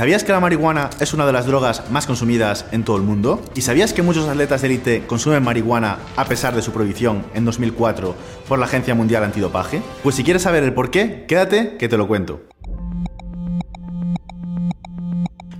¿Sabías 0.00 0.24
que 0.24 0.32
la 0.32 0.40
marihuana 0.40 0.88
es 0.98 1.12
una 1.12 1.26
de 1.26 1.32
las 1.34 1.44
drogas 1.44 1.90
más 1.90 2.06
consumidas 2.06 2.64
en 2.72 2.84
todo 2.84 2.96
el 2.96 3.02
mundo? 3.02 3.38
¿Y 3.54 3.60
sabías 3.60 3.92
que 3.92 4.00
muchos 4.00 4.26
atletas 4.26 4.62
de 4.62 4.68
élite 4.68 5.06
consumen 5.06 5.42
marihuana 5.42 5.98
a 6.16 6.24
pesar 6.24 6.56
de 6.56 6.62
su 6.62 6.72
prohibición 6.72 7.26
en 7.34 7.44
2004 7.44 8.14
por 8.48 8.58
la 8.58 8.64
Agencia 8.64 8.94
Mundial 8.94 9.24
Antidopaje? 9.24 9.82
Pues 10.02 10.14
si 10.14 10.24
quieres 10.24 10.40
saber 10.40 10.64
el 10.64 10.72
por 10.72 10.90
qué, 10.90 11.26
quédate 11.28 11.76
que 11.76 11.90
te 11.90 11.98
lo 11.98 12.08
cuento. 12.08 12.40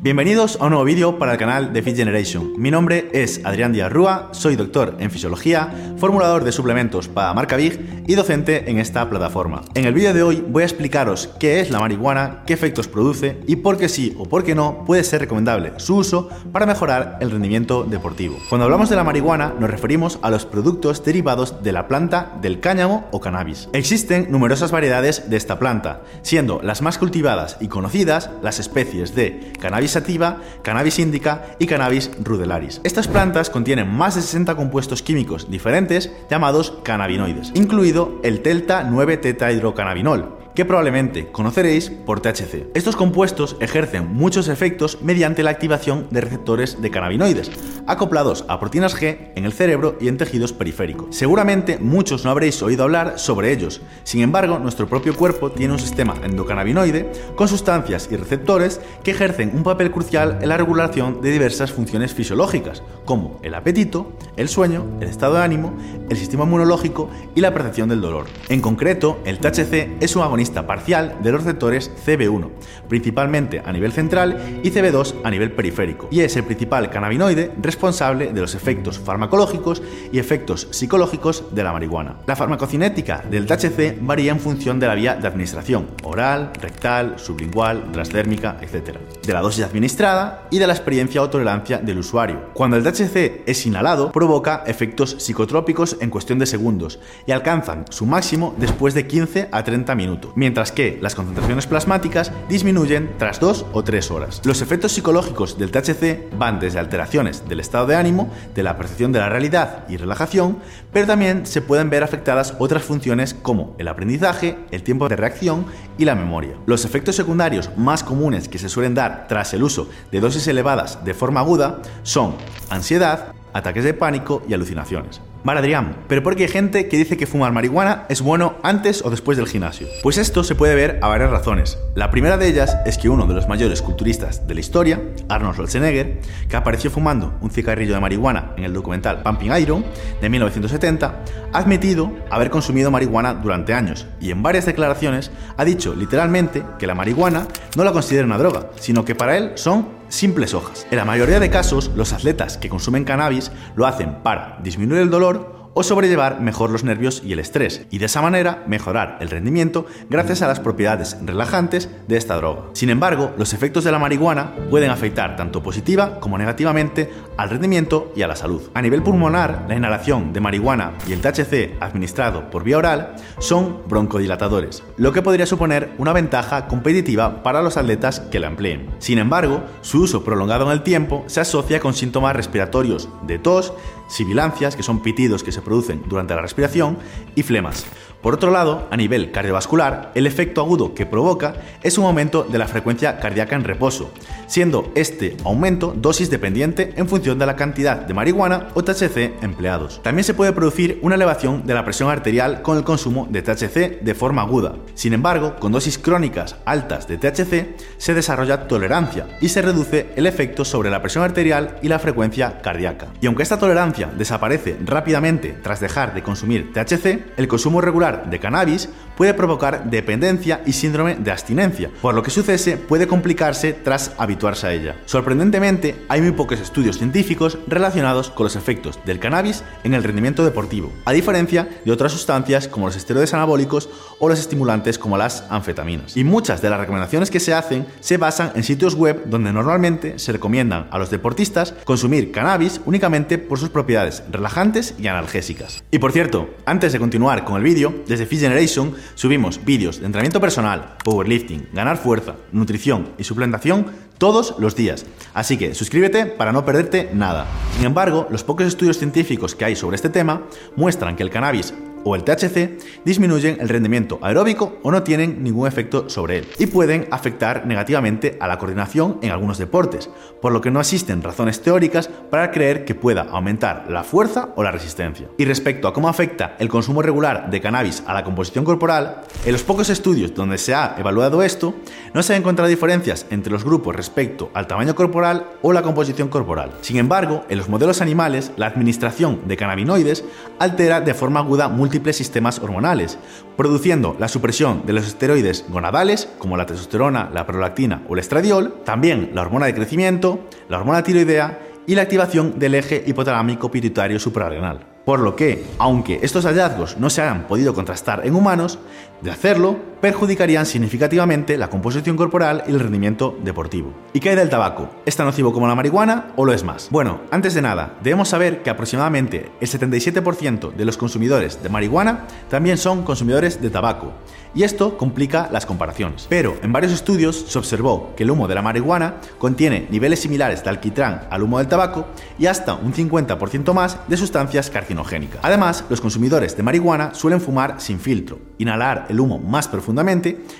Bienvenidos 0.03 0.57
a 0.59 0.65
un 0.65 0.71
nuevo 0.71 0.87
vídeo 0.87 1.19
para 1.19 1.33
el 1.33 1.39
canal 1.39 1.75
de 1.75 1.83
Fit 1.83 1.95
Generation. 1.95 2.55
Mi 2.57 2.71
nombre 2.71 3.11
es 3.13 3.43
Adrián 3.45 3.75
Díaz 3.75 3.93
Rúa, 3.93 4.31
soy 4.33 4.57
doctor 4.57 4.97
en 4.99 5.11
fisiología, 5.11 5.95
formulador 5.99 6.43
de 6.43 6.53
suplementos 6.53 7.07
para 7.07 7.35
marca 7.35 7.57
Big 7.57 8.03
y 8.07 8.15
docente 8.15 8.71
en 8.71 8.79
esta 8.79 9.11
plataforma. 9.11 9.61
En 9.75 9.85
el 9.85 9.93
vídeo 9.93 10.15
de 10.15 10.23
hoy 10.23 10.43
voy 10.49 10.63
a 10.63 10.67
explicaros 10.67 11.29
qué 11.39 11.61
es 11.61 11.71
la 11.71 11.81
marihuana, 11.81 12.45
qué 12.47 12.55
efectos 12.55 12.89
produce 12.89 13.41
y 13.47 13.57
por 13.57 13.77
qué 13.77 13.91
sí 13.91 14.15
o 14.17 14.25
por 14.25 14.43
qué 14.43 14.55
no 14.55 14.87
puede 14.87 15.05
ser 15.05 15.21
recomendable 15.21 15.75
su 15.77 15.97
uso 15.97 16.31
para 16.51 16.65
mejorar 16.65 17.19
el 17.21 17.31
rendimiento 17.31 17.85
deportivo. 17.85 18.39
Cuando 18.49 18.65
hablamos 18.65 18.89
de 18.89 18.97
la 18.97 19.05
marihuana 19.05 19.53
nos 19.61 19.69
referimos 19.69 20.19
a 20.23 20.31
los 20.31 20.47
productos 20.47 21.05
derivados 21.05 21.63
de 21.63 21.73
la 21.73 21.89
planta 21.89 22.39
del 22.41 22.61
cáñamo 22.61 23.07
o 23.11 23.21
cannabis. 23.21 23.69
Existen 23.75 24.29
numerosas 24.31 24.71
variedades 24.71 25.29
de 25.29 25.37
esta 25.37 25.59
planta, 25.59 26.05
siendo 26.23 26.63
las 26.63 26.81
más 26.81 26.97
cultivadas 26.97 27.59
y 27.61 27.69
conocidas 27.69 28.31
las 28.43 28.61
especies 28.61 29.15
de 29.15 29.53
cannabis 29.61 29.90
sativa, 29.91 30.39
cannabis 30.63 30.99
indica 30.99 31.57
y 31.59 31.67
cannabis 31.67 32.11
rudelaris. 32.23 32.81
Estas 32.85 33.09
plantas 33.09 33.51
contienen 33.51 33.89
más 33.89 34.15
de 34.15 34.23
60 34.23 34.57
compuestos 34.57 35.03
químicos 35.03 35.51
diferentes 35.51 36.11
llamados 36.31 36.75
cannabinoides, 36.83 37.53
incluido 37.55 38.19
el 38.23 38.43
delta 38.43 38.85
9 38.85 39.19
tetrahidrocannabinol, 39.19 40.40
probablemente 40.65 41.29
conoceréis 41.31 41.91
por 41.91 42.21
THC. 42.21 42.69
Estos 42.75 42.97
compuestos 42.97 43.57
ejercen 43.61 44.13
muchos 44.13 44.49
efectos 44.49 44.99
mediante 45.03 45.43
la 45.43 45.51
activación 45.51 46.07
de 46.11 46.21
receptores 46.21 46.81
de 46.81 46.91
cannabinoides, 46.91 47.51
acoplados 47.87 48.45
a 48.49 48.59
proteínas 48.59 48.97
G 48.97 49.31
en 49.37 49.45
el 49.45 49.53
cerebro 49.53 49.97
y 50.01 50.09
en 50.09 50.17
tejidos 50.17 50.53
periféricos. 50.53 51.15
Seguramente 51.17 51.79
muchos 51.79 52.25
no 52.25 52.31
habréis 52.31 52.63
oído 52.63 52.85
hablar 52.85 53.19
sobre 53.19 53.53
ellos, 53.53 53.81
sin 54.05 54.23
embargo 54.23 54.59
nuestro 54.59 54.89
propio 54.89 55.15
cuerpo 55.15 55.53
tiene 55.53 55.75
un 55.75 55.79
sistema 55.79 56.15
endocannabinoide 56.23 57.11
con 57.37 57.49
sustancias 57.49 58.09
y 58.11 58.17
receptores 58.17 58.81
que 59.03 59.13
ejercen 59.13 59.53
un 59.55 59.63
papel 59.63 59.91
crucial 59.91 60.39
en 60.41 60.49
la 60.49 60.57
regulación 60.57 61.21
de 61.21 61.31
diversas 61.31 61.73
funciones 61.73 62.15
fisiológicas, 62.15 62.83
como 63.05 63.39
el 63.43 63.55
apetito, 63.55 64.13
el 64.37 64.49
sueño, 64.49 64.85
el 65.01 65.09
estado 65.09 65.35
de 65.35 65.43
ánimo, 65.43 65.77
el 66.09 66.17
sistema 66.17 66.45
inmunológico 66.45 67.11
y 67.35 67.41
la 67.41 67.55
percepción 67.55 67.89
del 67.89 68.01
dolor. 68.01 68.27
En 68.49 68.61
concreto, 68.61 69.21
el 69.25 69.39
THC 69.39 70.01
es 70.01 70.17
un 70.17 70.23
agonista 70.23 70.50
parcial 70.55 71.17
de 71.23 71.33
los 71.33 71.43
receptores 71.43 71.91
CB1, 72.05 72.51
principalmente 72.89 73.63
a 73.65 73.73
nivel 73.73 73.93
central, 73.93 74.61
y 74.63 74.71
CB2 74.71 75.15
a 75.25 75.31
nivel 75.31 75.53
periférico, 75.53 76.09
y 76.11 76.21
es 76.21 76.37
el 76.37 76.45
principal 76.45 76.91
cannabinoide 76.91 77.53
responsable 77.61 78.33
de 78.33 78.41
los 78.41 78.55
efectos 78.55 78.99
farmacológicos 78.99 79.83
y 80.13 80.19
efectos 80.19 80.69
psicológicos 80.71 81.45
de 81.55 81.65
la 81.65 81.73
marihuana. 81.73 82.17
La 82.27 82.37
farmacocinética 82.37 83.23
del 83.31 83.47
THC 83.47 83.99
varía 84.01 84.33
en 84.33 84.41
función 84.41 84.79
de 84.81 84.87
la 84.87 84.95
vía 84.95 85.17
de 85.17 85.27
administración, 85.27 85.89
oral, 86.03 86.53
rectal, 86.61 87.19
sublingual, 87.19 87.93
transdérmica, 87.93 88.57
etc., 88.61 88.99
de 89.25 89.33
la 89.33 89.41
dosis 89.41 89.65
administrada 89.65 90.47
y 90.51 90.59
de 90.59 90.67
la 90.67 90.73
experiencia 90.73 91.23
o 91.23 91.31
tolerancia 91.31 91.79
del 91.79 91.99
usuario. 91.99 92.51
Cuando 92.55 92.77
el 92.77 92.83
THC 92.83 93.43
es 93.47 93.67
inhalado, 93.67 94.13
provoca 94.13 94.65
efectos 94.67 95.17
psicotrópicos 95.19 95.97
en 96.01 96.11
cuestión 96.11 96.39
de 96.39 96.47
segundos 96.47 96.99
y 97.27 97.33
alcanzan 97.33 97.85
su 97.91 98.07
máximo 98.07 98.55
después 98.59 98.95
de 98.95 99.07
15 99.07 99.49
a 99.53 99.65
30 99.65 99.95
minutos, 99.95 100.30
mientras 100.35 100.73
que 100.73 100.99
las 101.01 101.15
concentraciones 101.15 101.67
plasmáticas 101.67 102.33
disminuyen 102.49 103.11
tras 103.19 103.41
2 103.41 103.67
o 103.73 103.85
3 103.85 104.11
horas. 104.11 104.41
Los 104.45 104.63
efectos 104.63 104.93
psicológicos 104.93 105.59
del 105.59 105.71
THC 105.71 106.37
van 106.39 106.61
desde 106.61 106.79
alteraciones 106.79 107.49
del 107.49 107.61
estado 107.61 107.87
de 107.87 107.97
ánimo, 107.97 108.31
de 108.55 108.63
la 108.63 108.77
percepción 108.77 109.13
de 109.13 109.21
la 109.21 109.29
realidad 109.29 109.85
y 109.89 109.97
relajación, 109.97 110.59
pero 110.93 111.07
también 111.07 111.47
se 111.47 111.63
pueden 111.63 111.91
ver 111.91 112.03
afectadas 112.03 112.55
otras 112.59 112.83
funciones 112.83 113.35
como 113.35 113.75
el 113.79 113.89
aprendizaje, 113.89 114.57
el 114.71 114.83
tiempo 114.83 115.09
de 115.09 115.17
reacción 115.17 115.67
y 115.99 116.05
la 116.05 116.15
memoria. 116.15 116.57
Los 116.67 116.85
efectos 116.85 117.17
secundarios 117.17 117.71
más 117.77 118.05
comunes 118.05 118.49
que 118.49 118.59
se 118.59 118.69
suelen 118.69 118.95
dar 118.95 119.27
tras 119.29 119.55
el 119.55 119.63
uso 119.63 119.89
de 120.11 120.21
dosis 120.21 120.47
elevadas 120.49 121.05
de 121.05 121.15
forma 121.15 121.41
aguda 121.41 121.81
son 122.03 122.35
ansiedad, 122.69 123.35
ataques 123.53 123.85
de 123.85 123.95
pánico 123.95 124.43
y 124.49 124.55
alucinaciones. 124.55 125.21
Vale, 125.43 125.61
Adrián, 125.61 125.97
pero 126.07 126.23
¿por 126.23 126.37
qué 126.37 126.43
hay 126.43 126.49
gente 126.51 126.87
que 126.87 126.99
dice 126.99 127.17
que 127.17 127.27
fumar 127.27 127.51
marihuana 127.53 128.05
es 128.11 128.21
bueno 128.21 128.57
antes 128.63 129.03
o 129.03 129.09
después 129.09 129.39
del 129.39 129.49
gimnasio? 129.49 129.87
Pues 130.03 130.19
esto 130.19 130.45
se 130.45 130.55
puede 130.55 130.75
ver 130.75 130.99
a 131.01 131.09
varias 131.09 131.31
razones. 131.31 131.79
La 131.95 132.11
primera 132.11 132.37
de 132.37 132.47
ellas 132.47 132.77
es 132.85 132.99
que 132.99 133.09
uno 133.09 133.27
de 133.27 133.33
los 133.33 133.49
mayores 133.49 133.81
culturistas 133.81 134.47
de 134.47 134.53
la 134.53 134.61
historia, 134.61 135.01
Arnold 135.31 135.55
Schwarzenegger, 135.55 136.21
que 136.47 136.57
apareció 136.57 136.91
fumando 136.91 137.39
un 137.41 137.51
cigarrillo 137.51 137.95
de 137.95 138.01
marihuana 138.01 138.53
en 138.59 138.65
el 138.65 138.75
documental 138.75 139.23
Pumping 139.23 139.53
Iron 139.57 139.87
de 140.21 140.29
1970, 140.29 141.25
ha 141.55 141.59
admitido 141.59 142.13
haber 142.29 142.51
consumido 142.51 142.91
marihuana 142.91 143.33
durante 143.33 143.73
años 143.73 144.07
y 144.21 144.33
en 144.33 144.43
varias 144.43 144.67
declaraciones 144.67 145.31
ha 145.57 145.65
dicho 145.65 145.95
literalmente 145.95 146.63
que 146.79 146.87
la 146.87 146.95
marihuana 146.95 147.47
no 147.77 147.85
la 147.85 147.93
considera 147.93 148.27
una 148.27 148.37
droga, 148.37 148.67
sino 148.77 149.07
que 149.07 149.15
para 149.15 149.39
él 149.39 149.53
son 149.55 150.00
simples 150.11 150.53
hojas. 150.53 150.87
En 150.91 150.99
la 150.99 151.07
mayoría 151.07 151.41
de 151.41 151.49
casos, 151.49 151.91
los 151.97 152.13
atletas 152.13 152.59
que 152.59 152.69
consumen 152.69 153.05
cannabis 153.05 153.51
lo 153.75 153.87
hacen 153.87 154.17
para 154.23 154.59
disminuir 154.63 155.01
el 155.01 155.11
dolor 155.11 155.60
o 155.75 155.83
sobrellevar 155.83 156.41
mejor 156.41 156.71
los 156.71 156.85
nervios 156.85 157.23
y 157.25 157.33
el 157.33 157.39
estrés, 157.39 157.87
y 157.91 157.99
de 157.99 158.07
esa 158.07 158.23
manera 158.23 158.65
mejorar 158.67 159.19
el 159.21 159.31
rendimiento 159.31 159.87
gracias 160.09 160.43
a 160.43 160.49
las 160.49 160.61
propiedades 160.61 161.17
relajantes 161.25 161.89
de 162.09 162.17
esta 162.17 162.37
droga. 162.37 162.65
Sin 162.73 162.91
embargo, 162.91 163.33
los 163.39 163.53
efectos 163.53 163.85
de 163.85 163.93
la 163.93 163.99
marihuana 163.99 164.55
pueden 164.71 164.91
afectar 164.91 165.37
tanto 165.37 165.63
positiva 165.63 166.21
como 166.21 166.39
negativamente 166.39 167.11
al 167.37 167.51
rendimiento 167.51 168.13
y 168.17 168.23
a 168.23 168.29
la 168.29 168.37
salud. 168.37 168.63
A 168.75 168.83
nivel 168.83 169.03
pulmonar, 169.03 169.65
la 169.69 169.77
inhalación 169.77 170.33
de 170.33 170.41
marihuana 170.41 170.93
y 171.07 171.13
el 171.13 171.21
THC 171.21 171.77
administrado 171.81 172.51
por 172.51 172.65
vía 172.65 172.79
oral 172.79 173.15
son 173.39 173.83
broncodilatadores, 173.89 174.83
lo 174.97 175.13
que 175.13 175.23
podría 175.23 175.47
suponer 175.47 175.93
una 175.99 176.13
ventaja 176.13 176.67
competitiva 176.67 177.43
para 177.43 177.63
los 177.63 177.77
atletas 177.77 178.21
que 178.21 178.41
la 178.41 178.49
empleen. 178.49 178.91
Sin 178.99 179.19
embargo, 179.19 179.63
su 179.83 180.03
uso 180.03 180.25
prolongado 180.25 180.67
en 180.67 180.73
el 180.73 180.83
tiempo 180.83 181.25
se 181.27 181.41
asocia 181.41 181.81
con 181.81 181.95
síntomas 181.95 182.37
respiratorios 182.37 183.09
de 183.27 183.39
tos, 183.39 183.73
sibilancias, 184.11 184.77
que 184.77 184.83
son 184.83 185.01
pitidos 185.01 185.43
que 185.43 185.53
se 185.53 185.63
producen 185.63 186.03
durante 186.07 186.35
la 186.35 186.43
respiración, 186.43 186.99
y 187.35 187.43
flemas. 187.43 187.87
Por 188.23 188.35
otro 188.35 188.51
lado, 188.51 188.87
a 188.91 188.97
nivel 188.99 189.33
cardiovascular, 189.33 190.13
el 190.15 190.27
efecto 190.27 190.61
agudo 190.61 190.95
que 190.95 191.07
provoca 191.07 191.55
es 191.83 191.97
un 191.97 192.05
aumento 192.05 192.45
de 192.45 192.59
la 192.59 192.69
frecuencia 192.69 193.19
cardíaca 193.19 193.57
en 193.57 193.65
reposo, 193.65 194.13
siendo 194.47 194.93
este 194.95 195.39
aumento 195.43 195.95
dosis 195.97 196.29
dependiente 196.29 196.93
en 196.97 197.09
función 197.09 197.39
de 197.39 197.47
la 197.47 197.57
cantidad 197.57 197.97
de 197.97 198.13
marihuana 198.13 198.69
o 198.75 198.85
THC 198.85 199.43
empleados. 199.43 200.03
También 200.03 200.25
se 200.25 200.35
puede 200.35 200.53
producir 200.53 200.99
una 201.01 201.15
elevación 201.15 201.67
de 201.67 201.73
la 201.73 201.85
presión 201.85 202.11
arterial 202.11 202.61
con 202.61 202.77
el 202.77 202.85
consumo 202.85 203.27
de 203.31 203.41
THC 203.41 204.03
de 204.03 204.15
forma 204.15 204.43
aguda. 204.43 204.75
Sin 204.95 205.15
embargo, 205.15 205.57
con 205.59 205.73
dosis 205.73 205.97
crónicas 205.97 206.57
altas 206.67 207.09
de 207.09 207.17
THC 207.17 207.77
se 207.97 208.15
desarrolla 208.15 208.69
tolerancia 208.69 209.29
y 209.41 209.49
se 209.49 209.63
reduce 209.63 210.09
el 210.17 210.27
efecto 210.27 210.67
sobre 210.67 210.91
la 210.91 211.01
presión 211.01 211.25
arterial 211.25 211.79
y 211.81 211.89
la 211.89 211.99
frecuencia 211.99 212.59
cardíaca. 212.61 213.09
Y 213.23 213.27
aunque 213.27 213.45
esta 213.45 213.59
tolerancia 213.59 214.00
desaparece 214.09 214.77
rápidamente 214.85 215.57
tras 215.63 215.81
dejar 215.81 216.15
de 216.15 216.23
consumir 216.23 216.73
THC, 216.73 217.37
el 217.37 217.49
consumo 217.49 217.81
regular 217.81 218.31
de 218.31 218.39
cannabis 218.39 218.89
puede 219.17 219.35
provocar 219.35 219.91
dependencia 219.91 220.63
y 220.65 220.73
síndrome 220.73 221.17
de 221.17 221.31
abstinencia, 221.31 221.91
por 222.01 222.15
lo 222.15 222.23
que 222.23 222.31
su 222.31 222.43
cese 222.43 222.77
puede 222.77 223.07
complicarse 223.07 223.73
tras 223.73 224.13
habituarse 224.17 224.67
a 224.67 224.73
ella. 224.73 224.97
Sorprendentemente, 225.05 226.05
hay 226.09 226.23
muy 226.23 226.33
pocos 226.33 226.61
estudios 226.61 226.99
científicos 226.99 227.59
relacionados 227.67 228.31
con 228.31 228.45
los 228.45 228.57
efectos 228.57 228.99
del 229.05 229.19
cannabis 229.19 229.63
en 229.85 229.95
el 229.95 230.05
rendimiento 230.05 230.45
deportivo, 230.45 230.93
a 231.05 231.13
diferencia 231.13 231.69
de 231.85 231.93
otras 231.93 232.13
sustancias 232.13 232.69
como 232.69 232.87
los 232.87 232.97
esteroides 232.97 233.35
anabólicos 233.35 233.91
o 234.19 234.29
los 234.29 234.39
estimulantes 234.39 234.99
como 234.99 235.19
las 235.19 235.45
anfetaminas. 235.51 236.17
Y 236.17 236.25
muchas 236.25 236.63
de 236.63 236.71
las 236.71 236.81
recomendaciones 236.81 237.31
que 237.31 237.41
se 237.41 237.55
hacen 237.55 237.87
se 238.01 238.17
basan 238.17 238.53
en 238.55 238.65
sitios 238.65 238.95
web 238.95 239.25
donde 239.27 239.53
normalmente 239.53 240.19
se 240.19 240.33
recomiendan 240.33 240.89
a 240.91 240.99
los 240.99 241.11
deportistas 241.11 241.75
consumir 241.85 242.33
cannabis 242.33 242.81
únicamente 242.87 243.39
por 243.39 243.59
sus 243.59 243.69
propiedades 243.69 243.90
relajantes 244.31 244.95
y 244.99 245.07
analgésicas. 245.07 245.83
Y 245.91 245.99
por 245.99 246.13
cierto, 246.13 246.51
antes 246.67 246.93
de 246.93 246.99
continuar 246.99 247.45
con 247.45 247.57
el 247.57 247.63
vídeo, 247.63 247.95
desde 248.07 248.27
Fit 248.27 248.41
Generation 248.41 248.95
subimos 249.15 249.65
vídeos 249.65 250.01
de 250.01 250.07
entrenamiento 250.07 250.41
personal, 250.41 250.97
powerlifting, 251.05 251.69
ganar 251.73 251.97
fuerza, 251.97 252.37
nutrición 252.53 253.13
y 253.19 253.25
suplementación 253.25 253.87
todos 254.19 254.55
los 254.59 254.77
días. 254.77 255.07
Así 255.33 255.57
que 255.57 255.75
suscríbete 255.75 256.27
para 256.27 256.53
no 256.53 256.65
perderte 256.65 257.11
nada. 257.13 257.47
Sin 257.77 257.87
embargo, 257.87 258.27
los 258.31 258.45
pocos 258.45 258.67
estudios 258.67 258.99
científicos 258.99 259.55
que 259.55 259.65
hay 259.65 259.77
sobre 259.77 259.97
este 259.97 260.11
tema 260.11 260.43
muestran 260.77 261.17
que 261.17 261.23
el 261.23 261.31
cannabis 261.31 261.75
o 262.05 262.15
el 262.15 262.25
THC 262.25 262.79
disminuyen 263.05 263.59
el 263.61 263.69
rendimiento 263.69 264.19
aeróbico 264.23 264.79
o 264.83 264.91
no 264.91 265.03
tienen 265.03 265.43
ningún 265.43 265.67
efecto 265.67 266.09
sobre 266.09 266.39
él 266.39 266.49
y 266.59 266.67
pueden 266.67 267.07
afectar 267.11 267.67
negativamente 267.67 268.37
a 268.41 268.49
la 268.49 268.59
coordinación 268.59 269.19
en 269.23 269.31
algunos 269.31 269.59
deportes, 269.59 270.11
por 270.41 270.53
lo 270.53 270.61
que 270.61 270.71
no 270.71 270.81
existen 270.81 271.23
razones 271.23 271.63
teóricas 271.63 272.09
para 272.09 272.51
creer 272.51 272.85
que 272.85 272.95
pueda 272.95 273.23
aumentar 273.23 273.87
la 273.89 274.05
fuerza 274.05 274.51
o 274.57 274.63
la 274.63 274.71
resistencia. 274.71 275.29
Y 275.37 275.45
respecto 275.45 275.89
a 275.89 275.93
cómo 275.93 276.09
afecta 276.09 276.57
el 276.59 276.69
consumo 276.69 277.03
regular 277.03 277.51
de 277.51 277.61
cannabis 277.61 278.03
a 278.07 278.15
la 278.15 278.25
composición 278.25 278.65
corporal, 278.65 279.23
en 279.45 279.53
los 279.53 279.63
pocos 279.63 279.91
estudios 279.91 280.35
donde 280.35 280.59
se 280.59 280.75
ha 280.75 280.95
evaluado 280.99 281.43
esto, 281.43 281.75
no 282.15 282.23
se 282.23 282.35
han 282.35 282.41
encontrado 282.41 282.69
diferencias 282.69 283.27
entre 283.31 283.53
los 283.53 283.65
grupos 283.65 283.95
respecto 283.95 284.51
al 284.55 284.67
tamaño 284.67 284.95
corporal 284.95 285.47
o 285.63 285.73
la 285.73 285.83
composición 285.83 286.29
corporal. 286.29 286.73
Sin 286.81 286.97
embargo, 286.97 287.45
en 287.49 287.59
los 287.59 287.69
modelos 287.69 288.01
animales, 288.01 288.53
la 288.57 288.67
administración 288.67 289.41
de 289.47 289.57
cannabinoides 289.57 290.25
altera 290.59 291.01
de 291.01 291.15
forma 291.15 291.41
aguda 291.41 291.69
múltiples 291.69 291.90
sistemas 292.13 292.59
hormonales, 292.59 293.19
produciendo 293.57 294.17
la 294.19 294.29
supresión 294.29 294.83
de 294.87 294.93
los 294.93 295.07
esteroides 295.07 295.65
gonadales, 295.69 296.29
como 296.39 296.57
la 296.57 296.67
testosterona, 296.67 297.31
la 297.33 297.47
prolactina 297.47 298.03
o 298.09 298.15
el 298.15 298.21
estradiol, 298.21 298.83
también 298.85 299.31
la 299.35 299.43
hormona 299.43 299.67
de 299.67 299.75
crecimiento, 299.75 300.41
la 300.69 300.79
hormona 300.79 301.03
tiroidea 301.03 301.59
y 301.87 301.95
la 301.95 302.03
activación 302.03 302.59
del 302.59 302.75
eje 302.75 303.03
hipotalámico 303.07 303.71
pituitario 303.71 304.19
suprarrenal. 304.19 304.87
Por 305.05 305.21
lo 305.21 305.35
que, 305.35 305.65
aunque 305.79 306.21
estos 306.23 306.45
hallazgos 306.45 306.99
no 306.99 307.11
se 307.11 307.23
hayan 307.23 307.47
podido 307.47 307.75
contrastar 307.75 308.27
en 308.27 308.35
humanos, 308.35 308.79
de 309.23 309.31
hacerlo, 309.31 309.77
perjudicarían 310.01 310.67
significativamente 310.67 311.59
la 311.59 311.69
composición 311.69 312.17
corporal 312.17 312.65
y 312.67 312.71
el 312.71 312.81
rendimiento 312.81 313.39
deportivo. 313.43 313.93
¿Y 314.13 314.21
qué 314.21 314.31
hay 314.31 314.37
del 314.37 314.49
tabaco? 314.49 314.89
¿Es 315.05 315.17
tan 315.17 315.27
nocivo 315.27 315.53
como 315.53 315.69
la 315.69 315.75
marihuana 315.75 316.33
o 316.37 316.45
lo 316.45 316.53
es 316.53 316.65
más? 316.65 316.89
Bueno, 316.91 317.21
antes 317.31 317.55
de 317.55 317.63
nada, 317.63 317.97
debemos 318.03 318.29
saber 318.29 318.63
que 318.63 318.71
aproximadamente 318.71 319.51
el 319.61 319.69
77% 319.69 320.75
de 320.75 320.85
los 320.85 320.97
consumidores 320.97 321.63
de 321.63 321.69
marihuana 321.69 322.27
también 322.49 322.79
son 322.79 323.03
consumidores 323.03 323.61
de 323.61 323.71
tabaco, 323.71 324.13
y 324.55 324.65
esto 324.65 324.97
complica 324.99 325.49
las 325.53 325.67
comparaciones. 325.67 326.27
Pero 326.29 326.57
en 326.63 326.73
varios 326.73 326.93
estudios 326.93 327.45
se 327.49 327.59
observó 327.59 328.15
que 328.17 328.25
el 328.25 328.31
humo 328.31 328.49
de 328.49 328.55
la 328.55 328.63
marihuana 328.63 329.17
contiene 329.39 329.87
niveles 329.91 330.21
similares 330.21 330.65
de 330.65 330.71
alquitrán 330.71 331.23
al 331.31 331.43
humo 331.43 331.59
del 331.59 331.69
tabaco 331.69 332.07
y 332.39 332.47
hasta 332.47 332.75
un 332.75 332.93
50% 332.93 333.73
más 333.73 333.99
de 334.09 334.17
sustancias 334.17 334.71
carcinogénicas. 334.71 335.41
Además, 335.43 335.85
los 335.89 336.01
consumidores 336.01 336.57
de 336.57 336.63
marihuana 336.63 337.15
suelen 337.15 337.41
fumar 337.41 337.81
sin 337.81 338.01
filtro, 338.01 338.39
inhalar 338.59 339.07
el 339.09 339.21
humo 339.21 339.39
más 339.39 339.69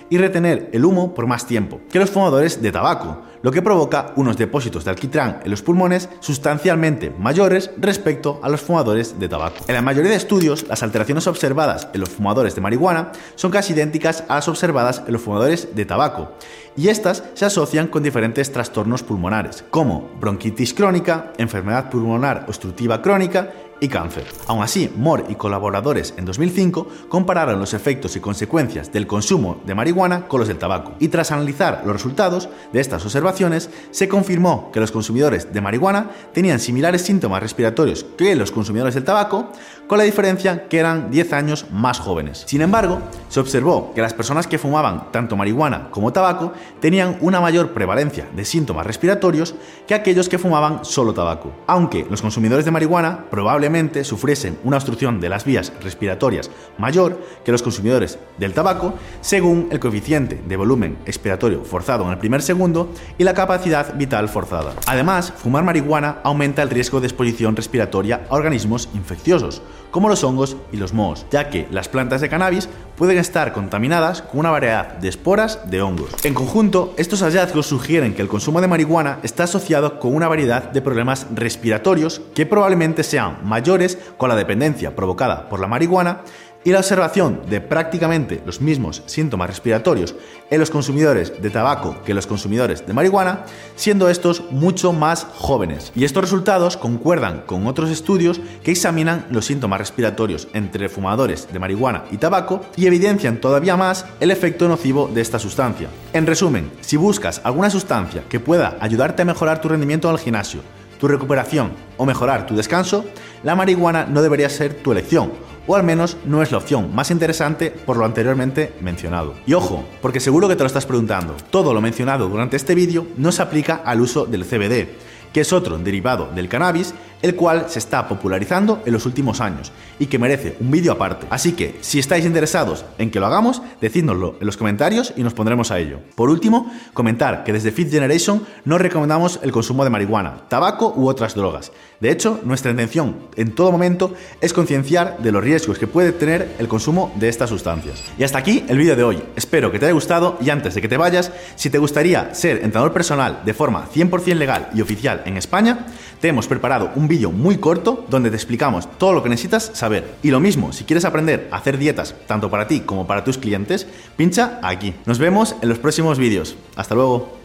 y 0.09 0.19
retener 0.19 0.71
el 0.73 0.85
humo 0.85 1.15
por 1.15 1.27
más 1.27 1.47
tiempo 1.47 1.81
que 1.91 1.99
los 1.99 2.11
fumadores 2.11 2.61
de 2.63 2.73
tabaco, 2.73 3.23
lo 3.43 3.53
que 3.53 3.63
provoca 3.63 4.13
unos 4.17 4.37
depósitos 4.37 4.85
de 4.85 4.91
alquitrán 4.91 5.41
en 5.45 5.51
los 5.51 5.63
pulmones 5.63 6.09
sustancialmente 6.21 7.11
mayores 7.19 7.71
respecto 7.79 8.39
a 8.43 8.49
los 8.49 8.61
fumadores 8.61 9.19
de 9.19 9.29
tabaco. 9.29 9.65
En 9.67 9.75
la 9.75 9.83
mayoría 9.83 10.11
de 10.11 10.17
estudios, 10.17 10.67
las 10.69 10.83
alteraciones 10.83 11.27
observadas 11.27 11.89
en 11.95 12.01
los 12.01 12.11
fumadores 12.11 12.55
de 12.55 12.61
marihuana 12.61 13.13
son 13.35 13.51
casi 13.51 13.73
idénticas 13.73 14.25
a 14.29 14.37
las 14.37 14.49
observadas 14.49 15.03
en 15.07 15.13
los 15.13 15.23
fumadores 15.23 15.75
de 15.75 15.85
tabaco, 15.85 16.33
y 16.77 16.89
estas 16.89 17.25
se 17.35 17.45
asocian 17.45 17.89
con 17.89 18.03
diferentes 18.03 18.53
trastornos 18.53 19.03
pulmonares, 19.03 19.65
como 19.71 20.11
bronquitis 20.21 20.75
crónica, 20.75 21.33
enfermedad 21.39 21.91
pulmonar 21.91 22.45
obstructiva 22.49 23.03
crónica 23.03 23.51
y 23.81 23.89
cáncer. 23.89 24.25
Aún 24.47 24.63
así, 24.63 24.93
Moore 24.97 25.25
y 25.29 25.35
colaboradores 25.35 26.15
en 26.17 26.25
2005 26.25 26.87
compararon 27.09 27.59
los 27.59 27.75
efectos 27.75 28.15
y 28.17 28.21
consecuencias 28.21 28.93
del 28.93 29.07
consumo 29.07 29.61
de 29.65 29.75
marihuana 29.75 30.29
con 30.29 30.41
los 30.41 30.49
del 30.49 30.59
tabaco, 30.59 30.93
y 30.99 31.09
tras 31.09 31.33
analizar 31.33 31.83
los 31.85 31.95
resultados 31.95 32.49
de 32.73 32.81
estas 32.81 33.05
observaciones, 33.05 33.71
se 33.91 34.09
confirmó 34.09 34.71
que 34.73 34.81
los 34.81 34.93
consumidores 34.93 35.53
de 35.53 35.61
marihuana 35.61 36.11
tenían 36.33 36.61
similares 36.61 37.03
síntomas 37.03 37.43
respiratorios 37.43 38.05
que 38.19 38.35
los 38.37 38.53
consumidores 38.53 38.95
del 38.95 39.05
tabaco, 39.05 39.51
con 39.87 39.99
la 39.99 40.05
diferencia 40.05 40.69
que 40.69 40.79
eran 40.79 41.11
10 41.11 41.33
años 41.33 41.67
más 41.73 41.99
jóvenes. 41.99 42.45
Sin 42.47 42.61
embargo, 42.61 43.01
se 43.29 43.41
observó 43.41 43.93
que 43.95 44.03
las 44.03 44.15
personas 44.15 44.47
que 44.47 44.59
fumaban 44.59 45.11
tanto 45.11 45.37
marihuana 45.37 45.89
como 45.91 46.13
tabaco 46.13 46.53
tenían 46.81 47.17
una 47.21 47.41
mayor 47.41 47.71
prevalencia 47.71 48.29
de 48.35 48.45
síntomas 48.45 48.87
respiratorios 48.87 49.55
que 49.87 49.95
aquellos 49.95 50.29
que 50.29 50.39
fumaban 50.39 50.85
solo 50.85 51.15
tabaco, 51.15 51.53
aunque 51.67 52.07
los 52.09 52.23
consumidores 52.23 52.65
de 52.65 52.71
marihuana 52.71 53.25
probablemente 53.31 53.70
sufriesen 54.05 54.59
una 54.65 54.77
obstrucción 54.77 55.21
de 55.21 55.29
las 55.29 55.45
vías 55.45 55.73
respiratorias 55.83 56.51
mayor 56.79 57.21
que 57.45 57.53
los 57.53 57.63
consumidores 57.63 58.19
del 58.39 58.53
tabaco, 58.53 58.95
según 59.21 59.69
el 59.71 59.79
coeficiente 59.81 60.41
de 60.47 60.57
volumen 60.57 60.99
expiratorio 61.07 61.65
forzado 61.65 62.05
en 62.05 62.11
el 62.11 62.19
primer 62.19 62.43
segundo 62.43 62.91
y 63.19 63.25
la 63.25 63.35
capacidad 63.35 63.95
vital 63.97 64.29
forzada. 64.29 64.75
Además, 64.87 65.33
fumar 65.37 65.65
marihuana 65.65 66.19
aumenta 66.25 66.63
el 66.63 66.71
riesgo 66.71 67.01
de 67.01 67.07
exposición 67.07 67.57
respiratoria 67.57 68.27
a 68.29 68.35
organismos 68.35 68.89
infecciosos, 68.95 69.63
como 69.91 70.09
los 70.09 70.25
hongos 70.25 70.57
y 70.73 70.77
los 70.77 70.93
mohos, 70.93 71.27
ya 71.31 71.51
que 71.51 71.67
las 71.71 71.89
plantas 71.89 72.21
de 72.21 72.29
cannabis 72.29 72.69
pueden 72.97 73.19
estar 73.19 73.53
contaminadas 73.53 74.23
con 74.23 74.41
una 74.41 74.51
variedad 74.51 74.95
de 74.99 75.09
esporas 75.09 75.71
de 75.71 75.81
hongos. 75.81 76.11
En 76.23 76.35
conjunto, 76.35 76.93
estos 76.99 77.23
hallazgos 77.23 77.67
sugieren 77.67 78.15
que 78.15 78.23
el 78.23 78.29
consumo 78.29 78.61
de 78.61 78.69
marihuana 78.69 79.21
está 79.23 79.45
asociado 79.45 79.99
con 79.99 80.15
una 80.15 80.29
variedad 80.29 80.65
de 80.65 80.83
problemas 80.83 81.27
respiratorios 81.35 82.21
que 82.35 82.47
probablemente 82.47 83.03
sean 83.03 83.39
mayores 83.43 83.99
con 84.19 84.29
la 84.29 84.37
dependencia 84.37 84.95
provocada 84.95 85.49
por 85.49 85.61
la 85.61 85.67
marihuana 85.67 86.21
y 86.65 86.73
la 86.73 86.79
observación 86.79 87.41
de 87.49 87.61
prácticamente 87.61 88.43
los 88.45 88.61
mismos 88.61 89.03
síntomas 89.07 89.49
respiratorios 89.49 90.15
en 90.51 90.61
los 90.61 90.71
consumidores 90.71 91.41
de 91.41 91.51
tabaco 91.51 91.97
que 92.05 92.13
los 92.13 92.27
consumidores 92.27 92.87
de 92.87 92.93
marihuana, 92.93 93.45
siendo 93.77 94.11
estos 94.11 94.51
mucho 94.51 94.93
más 94.93 95.27
jóvenes. 95.35 95.93
Y 95.95 96.05
estos 96.05 96.23
resultados 96.23 96.77
concuerdan 96.77 97.43
con 97.47 97.67
otros 97.67 97.91
estudios 97.91 98.41
que 98.63 98.73
examinan 98.73 99.27
los 99.31 99.47
síntomas 99.47 99.79
respiratorios 99.79 100.49
entre 100.53 100.89
fumadores 100.89 101.49
de 101.51 101.59
marihuana 101.59 102.05
y 102.11 102.19
tabaco 102.19 102.63
y 102.77 102.87
evidencian 102.87 103.41
todavía 103.41 103.77
más 103.77 104.05
el 104.21 104.31
efecto 104.31 104.69
nocivo 104.69 105.09
de 105.13 105.21
esta 105.23 105.39
sustancia. 105.39 105.89
En 106.13 106.27
resumen, 106.27 106.71
si 106.81 106.97
buscas 106.97 107.41
alguna 107.45 107.71
sustancia 107.71 108.25
que 108.29 108.41
pueda 108.41 108.77
ayudarte 108.81 109.23
a 109.23 109.27
mejorar 109.27 109.61
tu 109.61 109.69
rendimiento 109.69 110.11
al 110.11 110.19
gimnasio, 110.19 110.61
tu 110.99 111.09
recuperación 111.09 111.73
o 111.97 112.05
mejorar 112.05 112.47
tu 112.47 112.55
descanso, 112.55 113.07
la 113.43 113.55
marihuana 113.55 114.05
no 114.05 114.21
debería 114.21 114.51
ser 114.51 114.75
tu 114.75 114.93
elección 114.93 115.33
o 115.67 115.77
al 115.77 115.85
menos 115.85 116.17
no 116.25 116.43
es 116.43 116.53
la 116.53 116.59
opción 116.59 116.95
más 116.95 117.11
interesante 117.11 117.71
por 117.71 117.97
lo 117.97 118.05
anteriormente 118.05 118.73
mencionado. 118.81 119.35
Y 119.47 119.55
ojo, 119.55 119.85
porque 120.03 120.21
seguro 120.21 120.49
que 120.49 120.57
te 120.57 120.63
lo 120.63 120.67
estás 120.67 120.87
preguntando, 120.87 121.37
todo 121.51 121.75
lo 121.75 121.81
mencionado 121.81 122.29
durante 122.29 122.57
este 122.57 122.75
vídeo 122.75 123.07
no 123.17 123.33
se 123.33 123.43
aplica 123.43 123.83
al 123.85 124.01
uso 124.01 124.27
del 124.27 124.45
CBD, 124.45 124.89
que 125.33 125.41
es 125.41 125.53
otro 125.53 125.79
derivado 125.79 126.29
del 126.35 126.49
cannabis, 126.49 126.95
el 127.23 127.37
cual 127.37 127.67
se 127.69 127.79
está 127.79 128.09
popularizando 128.09 128.83
en 128.87 128.93
los 128.93 129.07
últimos 129.07 129.41
años 129.41 129.73
y 129.99 130.07
que 130.07 130.19
merece 130.19 130.57
un 130.61 130.71
vídeo 130.71 130.93
aparte. 130.93 131.27
Así 131.31 131.53
que, 131.53 131.77
si 131.81 131.99
estáis 131.99 132.25
interesados 132.25 132.85
en 132.99 133.11
que 133.11 133.21
lo 133.21 133.27
hagamos, 133.27 133.63
decídnoslo 133.81 134.37
en 134.41 134.47
los 134.47 134.57
comentarios 134.57 135.13
y 135.17 135.23
nos 135.23 135.35
pondremos 135.35 135.71
a 135.71 135.79
ello. 135.79 136.01
Por 136.15 136.31
último, 136.31 136.73
comentar 136.95 137.45
que 137.45 137.53
desde 137.53 137.73
Fifth 137.73 137.93
Generation 137.93 138.47
no 138.65 138.79
recomendamos 138.79 139.39
el 139.43 139.53
consumo 139.53 139.85
de 139.85 139.91
marihuana, 139.91 140.49
tabaco 140.49 140.95
u 140.97 141.09
otras 141.09 141.35
drogas. 141.35 141.73
De 142.01 142.11
hecho, 142.11 142.41
nuestra 142.45 142.71
intención 142.71 143.17
en 143.37 143.55
todo 143.55 143.71
momento 143.71 144.15
es 144.41 144.55
concienciar 144.55 145.19
de 145.19 145.33
los 145.33 145.45
riesgos 145.45 145.79
que 145.79 145.87
puede 145.87 146.13
tener 146.13 146.57
el 146.59 146.67
consumo 146.67 147.13
de 147.17 147.29
estas 147.29 147.51
sustancias. 147.51 148.03
Y 148.19 148.25
hasta 148.25 148.39
aquí 148.39 148.65
el 148.69 148.79
vídeo 148.79 148.97
de 148.97 149.05
hoy. 149.05 149.23
Espero 149.37 149.71
que 149.71 149.79
te 149.79 149.85
haya 149.85 149.93
gustado 149.93 150.39
y 150.41 150.49
antes 150.49 150.75
de 150.75 150.81
que 150.81 150.89
te 150.89 150.97
vayas, 150.97 151.31
si 151.57 151.69
te 151.69 151.79
gustaría 151.79 152.35
ser 152.35 152.57
entrenador 152.57 152.95
personal 152.95 153.43
de 153.45 153.53
forma 153.53 153.87
100% 153.95 154.35
legal 154.35 154.71
y 154.75 154.81
oficial 154.81 155.23
en 155.27 155.37
España, 155.37 155.87
te 156.21 156.29
hemos 156.29 156.47
preparado 156.47 156.91
un 156.97 157.07
vídeo 157.07 157.33
muy 157.33 157.59
corto 157.59 158.07
donde 158.09 158.31
te 158.31 158.37
explicamos 158.37 158.89
todo 158.99 159.13
lo 159.13 159.23
que 159.23 159.29
necesitas 159.29 159.71
saber. 159.75 160.15
Y 160.23 160.31
lo 160.31 160.41
mismo, 160.41 160.73
si 160.73 160.85
quieres 160.85 161.05
aprender 161.05 161.49
a 161.51 161.57
hacer 161.57 161.77
dietas 161.77 162.15
tanto 162.27 162.51
para 162.51 162.67
ti 162.67 162.81
como 162.81 163.07
para 163.07 163.25
tus 163.25 163.37
clientes, 163.37 163.87
pincha 164.17 164.59
aquí. 164.63 164.95
Nos 165.05 165.19
vemos 165.19 165.55
en 165.61 165.69
los 165.69 165.79
próximos 165.79 166.19
vídeos. 166.19 166.57
Hasta 166.77 166.95
luego. 166.95 167.40